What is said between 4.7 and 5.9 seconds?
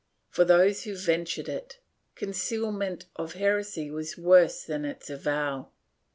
its avowal.